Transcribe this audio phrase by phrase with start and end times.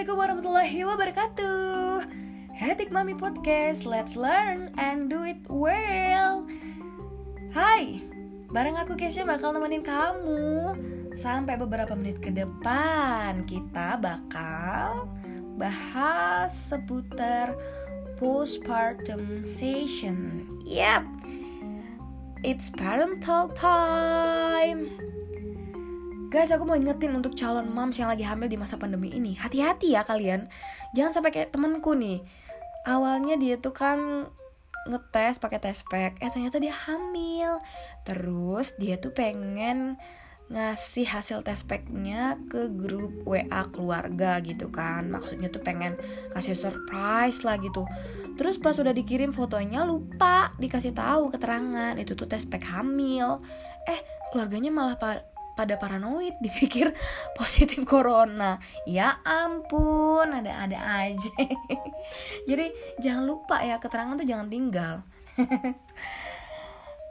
[0.00, 2.08] Assalamualaikum warahmatullahi wabarakatuh.
[2.56, 6.48] Hetik Mami Podcast Let's learn and do it well.
[7.52, 8.00] Hai
[8.48, 10.72] Bareng aku Kesha bakal nemenin kamu
[11.12, 15.04] Sampai beberapa menit ke depan Kita bakal
[15.60, 17.52] bahas seputar
[18.16, 20.48] postpartum session.
[20.64, 21.04] Yap
[22.40, 24.88] It's parent talk time
[26.30, 29.34] Guys, aku mau ingetin untuk calon moms yang lagi hamil di masa pandemi ini.
[29.34, 30.46] Hati-hati ya kalian.
[30.94, 32.22] Jangan sampai kayak temenku nih.
[32.86, 34.30] Awalnya dia tuh kan
[34.86, 37.58] ngetes pakai tes pack, eh ternyata dia hamil.
[38.06, 39.98] Terus dia tuh pengen
[40.54, 45.94] ngasih hasil tes packnya ke grup WA keluarga gitu kan maksudnya tuh pengen
[46.34, 47.86] kasih surprise lah gitu
[48.34, 53.38] terus pas udah dikirim fotonya lupa dikasih tahu keterangan itu tuh tes pack hamil
[53.86, 54.02] eh
[54.34, 54.98] keluarganya malah
[55.54, 56.92] pada paranoid dipikir
[57.34, 58.58] positif corona.
[58.84, 61.34] Ya ampun ada-ada aja.
[62.48, 64.94] Jadi jangan lupa ya keterangan tuh jangan tinggal.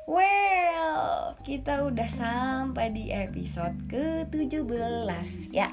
[0.10, 5.70] Well kita udah sampai di episode ke-17 ya.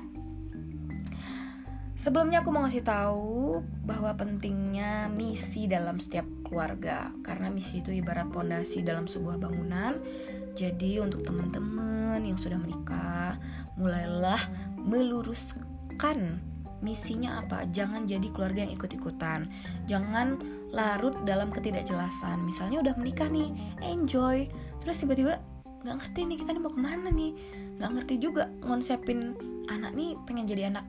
[1.97, 7.09] Sebelumnya aku mau ngasih tahu bahwa pentingnya misi dalam setiap keluarga.
[7.25, 9.97] Karena misi itu ibarat pondasi dalam sebuah bangunan.
[10.57, 13.37] Jadi untuk teman-teman yang sudah menikah,
[13.77, 14.41] mulailah
[14.81, 16.41] meluruskan
[16.81, 17.69] misinya apa.
[17.69, 19.53] Jangan jadi keluarga yang ikut-ikutan.
[19.85, 20.41] Jangan
[20.73, 22.41] larut dalam ketidakjelasan.
[22.41, 23.53] Misalnya udah menikah nih,
[23.85, 24.49] enjoy.
[24.81, 25.41] Terus tiba-tiba
[25.85, 27.33] nggak ngerti nih kita nih mau ke mana nih.
[27.77, 29.37] Nggak ngerti juga ngonsepin
[29.69, 30.89] anak nih pengen jadi anak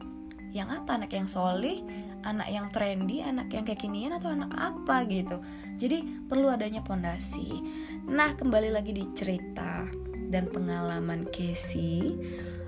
[0.56, 1.84] yang apa anak yang solih
[2.28, 5.40] anak yang trendy anak yang kekinian atau anak apa gitu.
[5.80, 7.64] Jadi perlu adanya pondasi.
[8.12, 9.88] Nah kembali lagi di cerita
[10.28, 12.12] dan pengalaman Casey.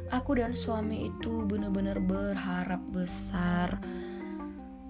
[0.10, 3.78] Aku dan suami itu bener-bener berharap besar.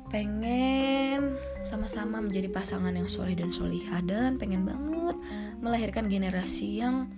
[0.09, 1.35] Pengen
[1.67, 5.17] sama-sama menjadi pasangan yang solih dan solihah dan pengen banget
[5.59, 7.11] melahirkan generasi yang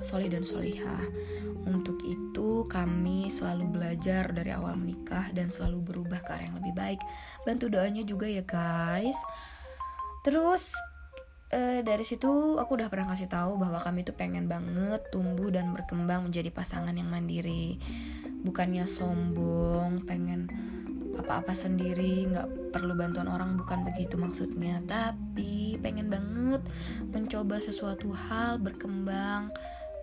[0.00, 1.04] solih dan solihah
[1.68, 6.74] untuk itu kami selalu belajar dari awal menikah dan selalu berubah ke arah yang lebih
[6.74, 7.00] baik.
[7.44, 9.20] Bantu doanya juga ya guys.
[10.24, 10.72] Terus
[11.52, 15.76] e, dari situ aku udah pernah kasih tahu bahwa kami tuh pengen banget tumbuh dan
[15.76, 17.76] berkembang menjadi pasangan yang mandiri.
[18.40, 20.48] Bukannya sombong, pengen
[21.20, 24.80] apa-apa sendiri, nggak perlu bantuan orang bukan begitu maksudnya.
[24.88, 26.64] Tapi pengen banget
[27.12, 29.52] mencoba sesuatu hal berkembang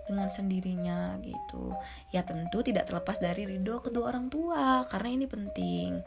[0.07, 1.75] dengan sendirinya gitu.
[2.15, 6.01] Ya tentu tidak terlepas dari ridho kedua orang tua karena ini penting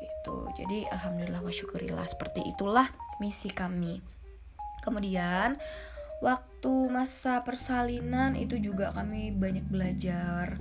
[0.00, 0.48] gitu.
[0.56, 2.88] Jadi alhamdulillah wa syukurillah seperti itulah
[3.20, 4.00] misi kami.
[4.80, 5.60] Kemudian
[6.24, 10.56] waktu masa persalinan itu juga kami banyak belajar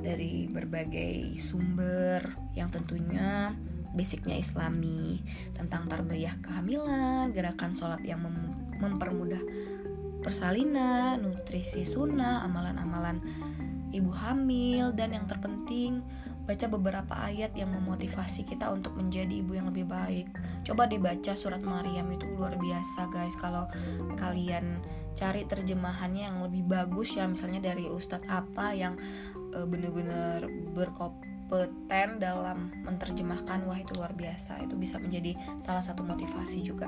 [0.00, 3.52] dari berbagai sumber yang tentunya
[3.96, 5.24] basicnya islami
[5.56, 8.36] tentang tarbiyah kehamilan gerakan sholat yang mem
[8.76, 9.40] mempermudah
[10.26, 13.22] persalinan, nutrisi sunnah, amalan-amalan
[13.94, 16.02] ibu hamil, dan yang terpenting
[16.46, 20.30] baca beberapa ayat yang memotivasi kita untuk menjadi ibu yang lebih baik.
[20.62, 23.34] Coba dibaca surat Maryam itu luar biasa guys.
[23.38, 23.66] Kalau
[24.14, 24.78] kalian
[25.18, 28.94] cari terjemahannya yang lebih bagus ya, misalnya dari ustadz apa yang
[29.50, 34.62] e, bener-bener berkompeten dalam menerjemahkan, wah itu luar biasa.
[34.62, 36.86] Itu bisa menjadi salah satu motivasi juga.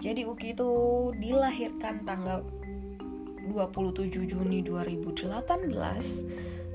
[0.00, 0.70] Jadi Uki itu
[1.16, 2.44] dilahirkan tanggal
[3.48, 5.32] 27 Juni 2018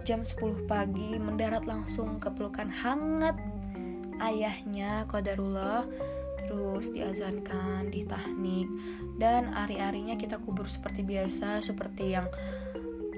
[0.02, 3.38] jam 10 pagi mendarat langsung ke pelukan hangat
[4.18, 5.86] ayahnya Qadarullah
[6.42, 8.66] terus diazankan di tahnik
[9.22, 12.26] dan ari-arinya kita kubur seperti biasa seperti yang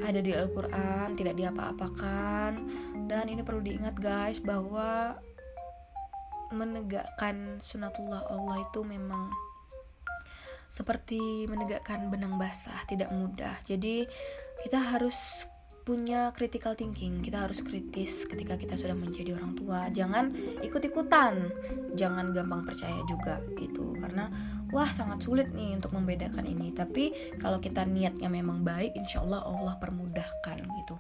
[0.04, 2.52] ada di Al-Quran tidak diapa-apakan.
[3.08, 5.16] Dan ini perlu diingat guys bahwa
[6.54, 9.32] menegakkan sunatullah Allah itu memang
[10.74, 13.62] seperti menegakkan benang basah, tidak mudah.
[13.62, 14.10] Jadi
[14.66, 15.46] kita harus
[15.86, 17.22] punya critical thinking.
[17.22, 19.92] Kita harus kritis ketika kita sudah menjadi orang tua.
[19.94, 20.34] Jangan
[20.66, 21.54] ikut-ikutan.
[21.94, 23.94] Jangan gampang percaya juga gitu.
[24.02, 24.34] Karena
[24.74, 26.74] wah sangat sulit nih untuk membedakan ini.
[26.74, 30.98] Tapi kalau kita niatnya memang baik, insya Allah permudahkan gitu.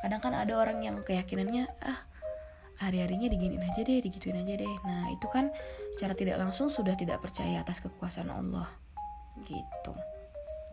[0.00, 2.08] Kadang kan ada orang yang keyakinannya ah
[2.78, 4.74] hari-harinya diginin aja deh, digituin aja deh.
[4.86, 5.50] Nah, itu kan
[5.98, 8.70] secara tidak langsung sudah tidak percaya atas kekuasaan Allah.
[9.46, 9.92] Gitu.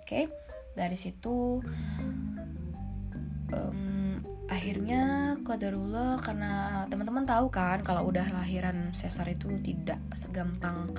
[0.01, 0.29] Oke.
[0.75, 1.63] Dari situ
[3.53, 10.93] um, akhirnya qadarullah karena teman-teman tahu kan kalau udah lahiran sesar itu tidak segampang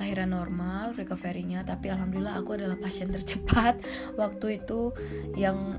[0.00, 3.76] lahiran normal recovery-nya tapi alhamdulillah aku adalah pasien tercepat
[4.16, 4.96] waktu itu
[5.36, 5.76] yang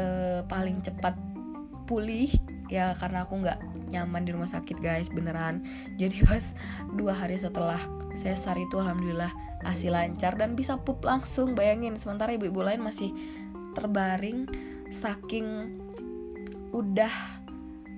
[0.00, 1.12] uh, paling cepat
[1.84, 2.32] pulih
[2.72, 3.58] ya karena aku nggak
[3.92, 5.64] nyaman di rumah sakit guys beneran.
[6.00, 6.54] Jadi pas
[6.94, 7.80] dua hari setelah
[8.14, 9.30] sesar itu alhamdulillah
[9.66, 11.52] hasil lancar dan bisa pup langsung.
[11.52, 13.10] Bayangin sementara ibu-ibu lain masih
[13.74, 14.46] terbaring
[14.92, 15.78] saking
[16.70, 17.10] udah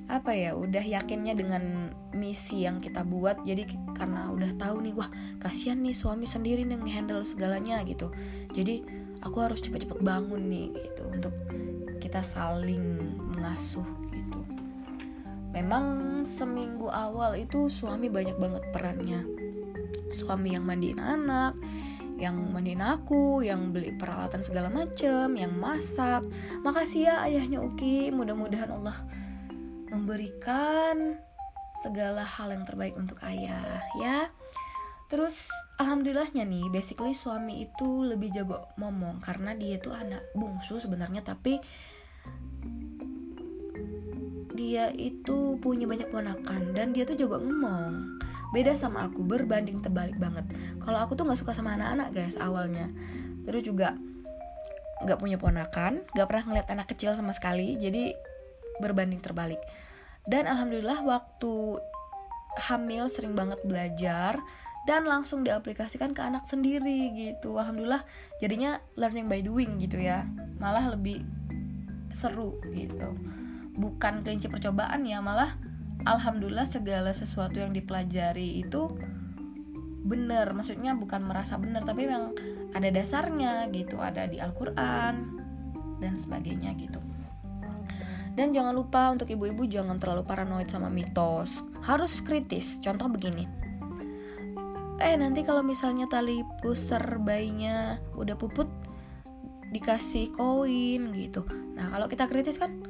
[0.07, 3.43] apa ya udah yakinnya dengan misi yang kita buat.
[3.43, 3.67] Jadi
[3.99, 5.11] karena udah tahu nih wah
[5.43, 8.15] kasihan nih suami sendiri nih ngehandle segalanya gitu.
[8.55, 8.87] Jadi
[9.27, 11.35] aku harus cepet-cepet bangun nih gitu untuk
[11.99, 13.03] kita saling
[13.35, 14.06] mengasuh
[15.57, 15.85] memang
[16.29, 19.25] seminggu awal itu suami banyak banget perannya
[20.13, 21.57] suami yang mandiin anak
[22.17, 26.25] yang mandiin aku, yang beli peralatan segala macem, yang masak.
[26.65, 28.97] Makasih ya ayahnya Uki, mudah-mudahan Allah
[29.93, 31.21] memberikan
[31.85, 34.33] segala hal yang terbaik untuk ayah ya
[35.07, 35.47] terus
[35.79, 41.63] alhamdulillahnya nih basically suami itu lebih jago ngomong karena dia tuh anak bungsu sebenarnya tapi
[44.57, 48.19] dia itu punya banyak ponakan dan dia tuh jago ngomong.
[48.51, 50.49] Beda sama aku berbanding terbalik banget.
[50.81, 52.89] Kalau aku tuh nggak suka sama anak-anak guys awalnya.
[53.45, 53.95] Terus juga
[55.05, 58.17] nggak punya ponakan nggak pernah ngeliat anak kecil sama sekali jadi
[58.81, 59.61] berbanding terbalik.
[60.25, 61.79] Dan alhamdulillah waktu
[62.67, 64.41] hamil sering banget belajar
[64.89, 67.61] dan langsung diaplikasikan ke anak sendiri gitu.
[67.61, 68.03] Alhamdulillah
[68.41, 70.25] jadinya learning by doing gitu ya.
[70.57, 71.23] Malah lebih
[72.17, 73.13] seru gitu
[73.77, 75.57] bukan kelinci percobaan ya malah
[76.09, 78.91] alhamdulillah segala sesuatu yang dipelajari itu
[80.07, 82.33] bener maksudnya bukan merasa bener tapi memang
[82.73, 85.15] ada dasarnya gitu ada di Al-Quran
[85.99, 87.03] dan sebagainya gitu
[88.37, 91.65] dan jangan lupa untuk ibu-ibu jangan terlalu paranoid sama mitos.
[91.81, 92.77] Harus kritis.
[92.85, 93.49] Contoh begini.
[95.01, 98.69] Eh nanti kalau misalnya tali pusar bayinya udah puput
[99.73, 101.49] dikasih koin gitu.
[101.81, 102.85] Nah kalau kita kritis kan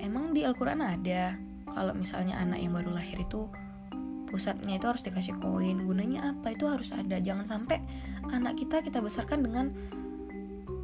[0.00, 1.36] emang di Al-Quran ada?
[1.68, 3.46] Kalau misalnya anak yang baru lahir itu
[4.28, 5.84] pusatnya itu harus dikasih koin.
[5.88, 6.52] Gunanya apa?
[6.52, 7.16] Itu harus ada.
[7.20, 7.80] Jangan sampai
[8.28, 9.72] anak kita kita besarkan dengan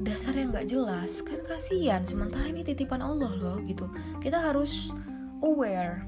[0.00, 1.20] dasar yang gak jelas.
[1.24, 2.02] Kan kasihan.
[2.08, 3.88] Sementara ini titipan Allah loh gitu.
[4.20, 4.90] Kita harus
[5.44, 6.04] aware.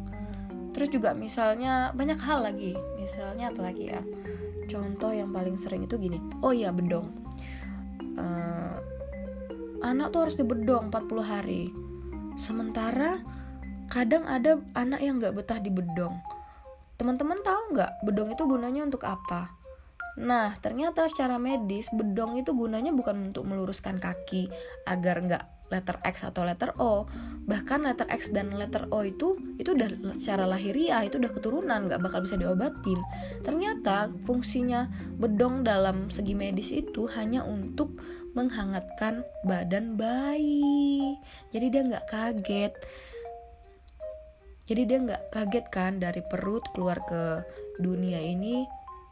[0.73, 2.77] Terus juga misalnya banyak hal lagi.
[3.01, 4.01] Misalnya apa lagi ya?
[4.67, 6.19] Contoh yang paling sering itu gini.
[6.43, 7.07] Oh iya bedong.
[8.17, 8.81] Uh,
[9.85, 11.69] anak tuh harus dibedong 40 hari
[12.37, 13.21] sementara
[13.91, 16.17] kadang ada anak yang nggak betah di bedong
[16.97, 19.57] teman-teman tahu nggak bedong itu gunanya untuk apa
[20.17, 24.49] Nah, ternyata secara medis bedong itu gunanya bukan untuk meluruskan kaki
[24.89, 27.05] agar nggak letter X atau letter O.
[27.45, 32.01] Bahkan letter X dan letter O itu itu udah secara lahiriah, itu udah keturunan, nggak
[32.01, 32.97] bakal bisa diobatin.
[33.45, 34.89] Ternyata fungsinya
[35.21, 38.01] bedong dalam segi medis itu hanya untuk
[38.37, 41.17] menghangatkan badan bayi.
[41.51, 42.73] Jadi dia nggak kaget.
[44.69, 47.41] Jadi dia nggak kaget kan dari perut keluar ke
[47.81, 48.67] dunia ini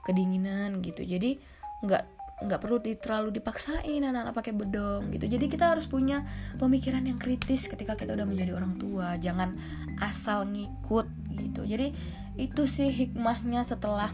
[0.04, 1.40] kedinginan gitu jadi
[1.84, 2.04] nggak
[2.44, 6.26] nggak perlu di, terlalu dipaksain anak-anak pakai bedong gitu jadi kita harus punya
[6.60, 9.56] pemikiran yang kritis ketika kita udah menjadi orang tua jangan
[10.02, 11.08] asal ngikut
[11.40, 11.94] gitu jadi
[12.36, 14.10] itu sih hikmahnya setelah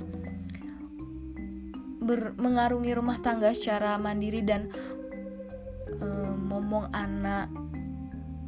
[2.05, 4.69] ber, mengarungi rumah tangga secara mandiri dan
[5.99, 7.51] e, momong anak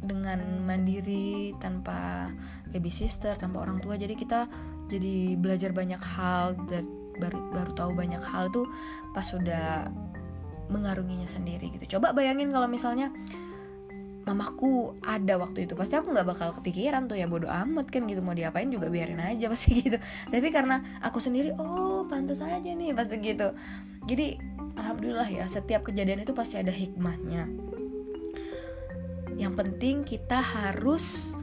[0.03, 2.27] dengan mandiri tanpa
[2.71, 3.95] baby sister tanpa orang tua.
[3.95, 4.47] Jadi kita
[4.91, 6.85] jadi belajar banyak hal dan
[7.17, 8.67] baru baru tahu banyak hal tuh
[9.15, 9.87] pas sudah
[10.67, 11.97] mengarunginya sendiri gitu.
[11.97, 13.13] Coba bayangin kalau misalnya
[14.23, 15.75] mamaku ada waktu itu.
[15.75, 18.23] Pasti aku nggak bakal kepikiran tuh ya bodoh amat kan gitu.
[18.23, 19.97] Mau diapain juga biarin aja pasti gitu.
[20.31, 23.51] Tapi karena aku sendiri oh pantas aja nih pasti gitu.
[24.07, 24.39] Jadi
[24.79, 27.47] alhamdulillah ya setiap kejadian itu pasti ada hikmahnya.
[29.35, 31.35] Yang penting kita harus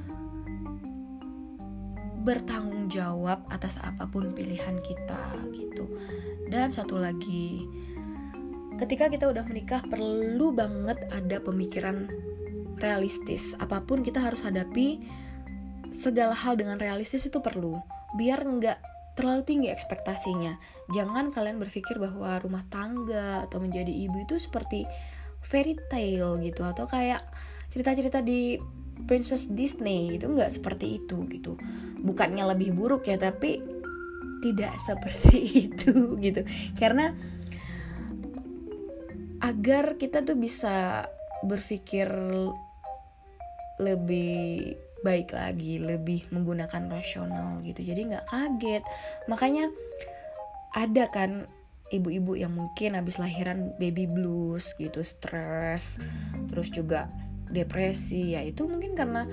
[2.21, 5.89] bertanggung jawab atas apa pun pilihan kita gitu.
[6.51, 7.65] Dan satu lagi,
[8.77, 12.11] ketika kita udah menikah perlu banget ada pemikiran
[12.81, 13.55] realistis.
[13.61, 15.01] Apa pun kita harus hadapi
[15.93, 17.79] segala hal dengan realistis itu perlu.
[18.17, 18.79] Biar nggak
[19.15, 20.57] terlalu tinggi ekspektasinya.
[20.97, 24.89] Jangan kalian berpikir bahwa rumah tangga atau menjadi ibu itu seperti
[25.45, 27.25] fairy tale gitu atau kayak
[27.73, 28.61] cerita-cerita di
[29.05, 31.57] princess Disney itu nggak seperti itu gitu
[32.05, 33.61] bukannya lebih buruk ya tapi
[34.45, 35.37] tidak seperti
[35.69, 36.45] itu gitu
[36.77, 37.17] karena
[39.41, 41.09] agar kita tuh bisa
[41.41, 42.13] berpikir
[43.81, 47.81] lebih baik lagi lebih menggunakan rasional gitu.
[47.81, 48.85] Jadi nggak kaget.
[49.27, 49.73] Makanya
[50.77, 51.49] ada kan
[51.91, 55.97] ibu-ibu yang mungkin habis lahiran baby blues gitu stres
[56.53, 57.09] terus juga
[57.49, 58.37] depresi.
[58.37, 59.25] Ya itu mungkin karena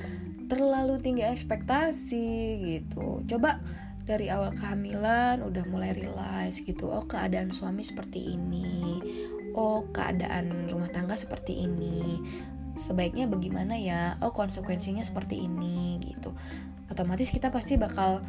[0.47, 2.27] terlalu tinggi ekspektasi
[2.63, 3.27] gitu.
[3.27, 3.59] Coba
[4.07, 9.03] dari awal kehamilan udah mulai realize gitu oh keadaan suami seperti ini
[9.51, 12.23] oh keadaan rumah tangga seperti ini
[12.77, 16.31] sebaiknya bagaimana ya oh konsekuensinya seperti ini gitu.
[16.87, 18.23] Otomatis kita pasti bakal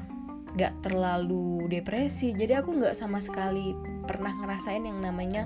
[0.56, 2.32] gak terlalu depresi.
[2.32, 3.76] Jadi aku gak sama sekali
[4.08, 5.44] pernah ngerasain yang namanya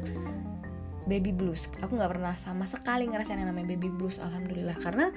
[1.04, 1.66] baby blues.
[1.82, 4.78] Aku gak pernah sama sekali ngerasain yang namanya baby blues alhamdulillah.
[4.78, 5.10] Karena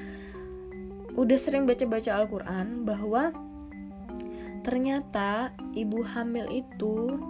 [1.16, 3.32] udah sering baca-baca Al-Quran bahwa
[4.66, 7.22] ternyata ibu hamil itu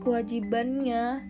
[0.00, 1.20] kewajibannya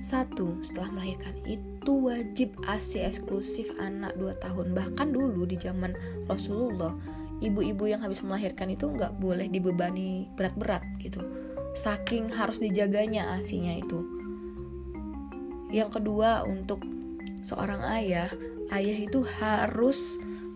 [0.00, 4.76] satu, setelah melahirkan itu wajib ASI eksklusif anak 2 tahun.
[4.76, 5.94] Bahkan dulu di zaman
[6.28, 6.92] Rasulullah,
[7.40, 11.22] ibu-ibu yang habis melahirkan itu nggak boleh dibebani berat-berat gitu.
[11.78, 14.02] Saking harus dijaganya asinya itu.
[15.68, 16.82] Yang kedua, untuk
[17.44, 18.28] seorang ayah,
[18.72, 20.00] ayah itu harus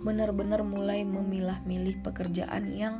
[0.03, 2.99] benar-benar mulai memilah-milih pekerjaan yang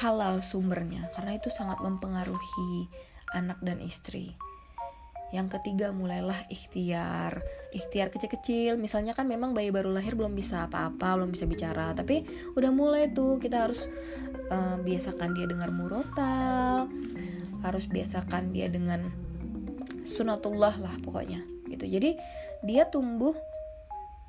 [0.00, 2.88] halal sumbernya karena itu sangat mempengaruhi
[3.36, 4.34] anak dan istri.
[5.32, 7.40] Yang ketiga mulailah ikhtiar.
[7.74, 8.76] Ikhtiar kecil-kecil.
[8.76, 11.90] Misalnya kan memang bayi baru lahir belum bisa apa-apa Belum bisa bicara.
[11.96, 13.90] Tapi udah mulai tuh kita harus
[14.52, 16.86] uh, Biasakan dia dengar murotal.
[17.64, 19.08] Harus biasakan dia dengan
[20.04, 21.40] Sunatullah lah pokoknya
[21.72, 21.88] gitu.
[21.88, 22.14] Jadi
[22.62, 23.34] dia tumbuh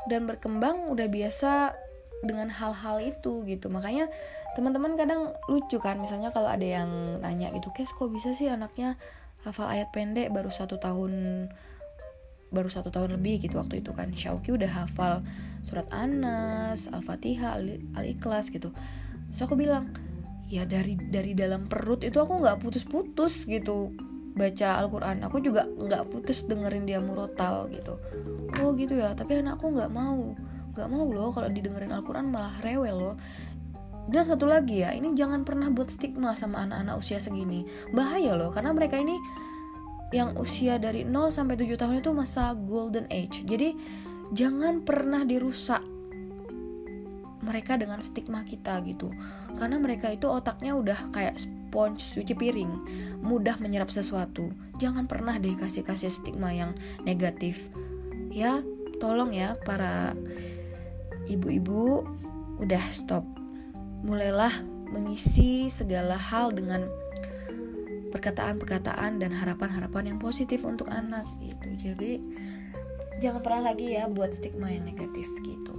[0.08, 1.76] Dan berkembang udah biasa
[2.24, 3.70] Dengan hal-hal itu gitu.
[3.70, 4.10] Makanya
[4.58, 8.98] teman-teman kadang lucu kan Misalnya kalau ada yang nanya gitu Kes kok bisa sih anaknya
[9.46, 11.46] hafal ayat pendek baru satu tahun
[12.50, 15.22] baru satu tahun lebih gitu waktu itu kan Syauki udah hafal
[15.66, 17.58] surat Anas, Al-Fatihah,
[17.98, 18.70] Al-Ikhlas gitu.
[19.30, 19.90] Terus aku bilang,
[20.46, 23.92] ya dari dari dalam perut itu aku nggak putus-putus gitu
[24.38, 25.26] baca Al-Quran.
[25.26, 27.98] Aku juga nggak putus dengerin dia murotal gitu.
[28.62, 30.38] Oh gitu ya, tapi anakku nggak mau,
[30.78, 33.16] nggak mau loh kalau didengerin Al-Quran malah rewel loh.
[34.06, 37.66] Dan satu lagi ya, ini jangan pernah buat stigma sama anak-anak usia segini.
[37.90, 39.18] Bahaya loh, karena mereka ini
[40.14, 43.42] yang usia dari 0 sampai 7 tahun itu masa golden age.
[43.44, 43.74] Jadi
[44.32, 45.82] jangan pernah dirusak
[47.42, 49.10] mereka dengan stigma kita gitu.
[49.58, 52.72] Karena mereka itu otaknya udah kayak sponge cuci piring,
[53.26, 54.54] mudah menyerap sesuatu.
[54.78, 57.70] Jangan pernah deh kasih-kasih stigma yang negatif.
[58.30, 58.62] Ya,
[58.98, 60.14] tolong ya para
[61.26, 62.06] ibu-ibu
[62.62, 63.26] udah stop
[64.06, 64.54] mulailah
[64.94, 66.86] mengisi segala hal dengan
[68.14, 71.92] perkataan-perkataan dan harapan-harapan yang positif untuk anak gitu.
[71.92, 72.22] Jadi
[73.20, 75.76] jangan pernah lagi ya buat stigma yang negatif gitu.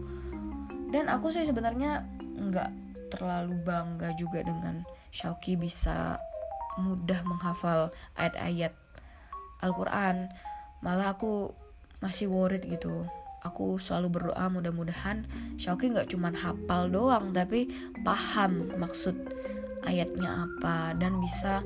[0.91, 2.05] Dan aku sih sebenarnya
[2.37, 2.71] nggak
[3.15, 4.83] terlalu bangga juga dengan
[5.15, 6.21] Shauki bisa
[6.77, 8.75] mudah menghafal ayat-ayat
[9.65, 10.29] Al-Quran.
[10.85, 11.55] Malah aku
[12.05, 13.09] masih worried gitu
[13.45, 15.27] aku selalu berdoa mudah-mudahan
[15.61, 17.69] Shauki nggak cuma hafal doang tapi
[18.07, 19.15] paham maksud
[19.87, 21.63] ayatnya apa dan bisa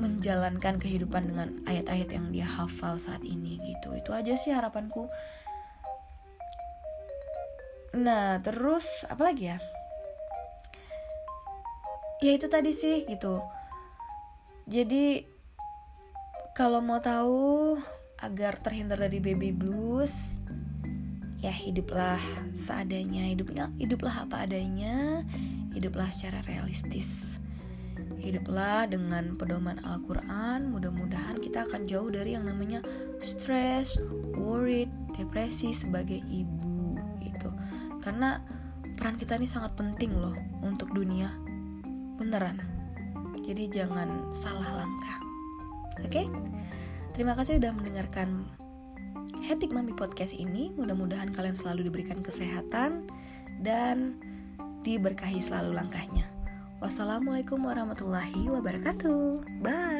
[0.00, 3.92] menjalankan kehidupan dengan ayat-ayat yang dia hafal saat ini gitu.
[3.92, 5.04] Itu aja sih harapanku.
[8.00, 9.58] Nah terus apa lagi ya?
[12.24, 13.44] Ya itu tadi sih gitu.
[14.64, 15.24] Jadi
[16.56, 17.76] kalau mau tahu
[18.20, 20.40] agar terhindar dari baby blues.
[21.40, 22.20] Ya hiduplah
[22.52, 25.24] seadanya hidupnya hiduplah apa adanya
[25.72, 27.40] hiduplah secara realistis.
[28.20, 32.84] Hiduplah dengan pedoman Al-Quran mudah-mudahan kita akan jauh dari yang namanya
[33.24, 33.96] stress,
[34.36, 37.48] worried, depresi sebagai ibu gitu.
[38.04, 38.44] Karena
[39.00, 41.32] peran kita ini sangat penting loh untuk dunia.
[42.20, 42.60] Beneran.
[43.40, 45.16] Jadi jangan salah langkah.
[46.04, 46.12] Oke?
[46.12, 46.26] okay?
[47.20, 48.48] Terima kasih sudah mendengarkan
[49.44, 50.72] Hetik Mami Podcast ini.
[50.72, 53.12] Mudah-mudahan kalian selalu diberikan kesehatan
[53.60, 54.16] dan
[54.88, 56.24] diberkahi selalu langkahnya.
[56.80, 59.60] Wassalamualaikum warahmatullahi wabarakatuh.
[59.60, 59.99] Bye.